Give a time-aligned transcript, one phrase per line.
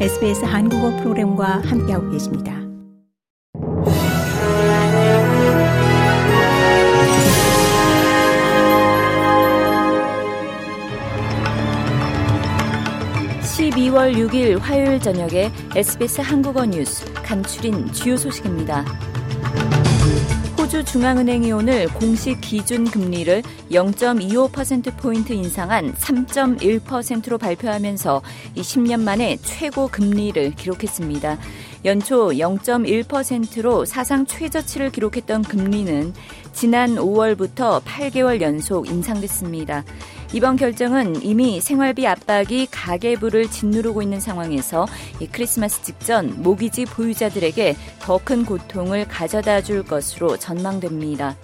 [0.00, 2.52] SBS 한국어 프로그램과 함께하고 계십니다.
[13.42, 18.84] (12월 6일) 화요일 저녁에 SBS 한국어 뉴스 간추린 주요 소식입니다.
[20.74, 28.22] 호주 중앙은행이 오늘 공식 기준 금리를 0.25%포인트 인상한 3.1%로 발표하면서
[28.56, 31.38] 이 10년 만에 최고 금리를 기록했습니다.
[31.84, 36.14] 연초 0.1%로 사상 최저치를 기록했던 금리는
[36.52, 39.84] 지난 5월부터 8개월 연속 인상됐습니다.
[40.32, 44.86] 이번 결정은 이미 생활비 압박이 가계부를 짓누르고 있는 상황에서
[45.30, 51.36] 크리스마스 직전 모기지 보유자들에게 더 큰 고통을 가져다 줄 것으로 전망됩니다.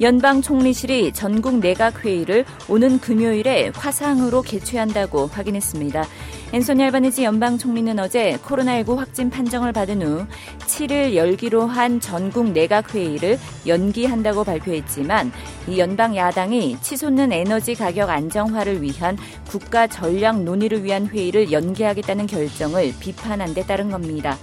[0.00, 6.04] 연방 총리실이 전국 내각 회의를 오는 금요일에 화상으로 개최한다고 확인했습니다.
[6.50, 10.26] 앤소니 알바니지 연방 총리는 어제 코로나19 확진 판정을 받은 후
[10.60, 15.30] 7일 열기로 한 전국 내각 회의를 연기한다고 발표했지만
[15.66, 22.94] 이 연방 야당이 치솟는 에너지 가격 안정화를 위한 국가 전략 논의를 위한 회의를 연기하겠다는 결정을
[22.98, 24.38] 비판한 데 따른 겁니다.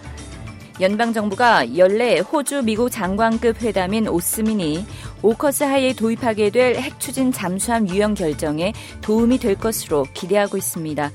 [0.81, 4.85] 연방 정부가 연례 호주 미국 장관급 회담인 오스민이
[5.23, 11.11] 오커스 하이에 도입하게 될 핵추진 잠수함 유형 결정에 도움이 될 것으로 기대하고 있습니다.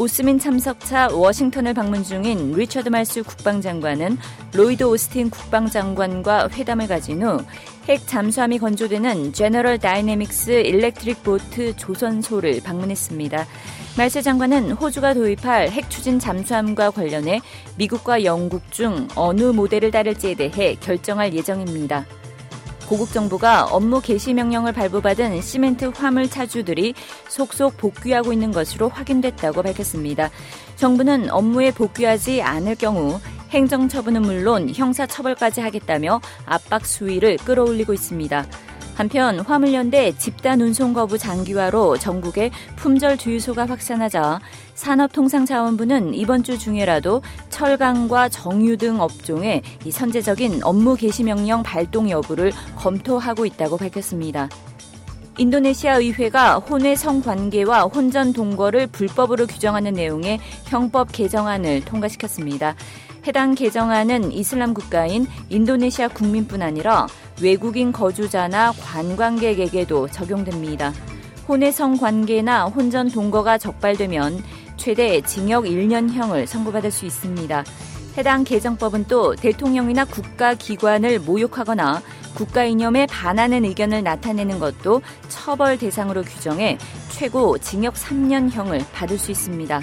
[0.00, 4.16] 오스민 참석차 워싱턴을 방문 중인 리처드 말스 국방장관은
[4.54, 7.44] 로이드 오스틴 국방장관과 회담을 가진 후
[7.90, 13.46] 핵 잠수함이 건조되는 제너럴 다이내믹스 일렉트릭 보트 조선소를 방문했습니다.
[13.98, 17.40] 말스 장관은 호주가 도입할 핵 추진 잠수함과 관련해
[17.78, 22.06] 미국과 영국 중 어느 모델을 따를지에 대해 결정할 예정입니다.
[22.90, 26.94] 고국 정부가 업무 개시 명령을 발부받은 시멘트 화물 차주들이
[27.28, 30.28] 속속 복귀하고 있는 것으로 확인됐다고 밝혔습니다.
[30.74, 38.44] 정부는 업무에 복귀하지 않을 경우 행정 처분은 물론 형사 처벌까지 하겠다며 압박 수위를 끌어올리고 있습니다.
[39.00, 44.40] 한편 화물연대 집단 운송 거부 장기화로 전국에 품절 주유소가 확산하자
[44.74, 52.52] 산업통상자원부는 이번 주 중에라도 철강과 정유 등 업종에 이 선제적인 업무 개시 명령 발동 여부를
[52.76, 54.50] 검토하고 있다고 밝혔습니다.
[55.38, 62.74] 인도네시아 의회가 혼외 성관계와 혼전 동거를 불법으로 규정하는 내용의 형법 개정안을 통과시켰습니다.
[63.26, 67.06] 해당 개정안은 이슬람 국가인 인도네시아 국민뿐 아니라
[67.42, 70.92] 외국인 거주자나 관광객에게도 적용됩니다.
[71.48, 74.42] 혼외성 관계나 혼전 동거가 적발되면
[74.76, 77.64] 최대 징역 1년형을 선고받을 수 있습니다.
[78.16, 82.02] 해당 개정법은 또 대통령이나 국가기관을 모욕하거나
[82.34, 86.78] 국가 이념에 반하는 의견을 나타내는 것도 처벌 대상으로 규정해
[87.10, 89.82] 최고 징역 3년형을 받을 수 있습니다.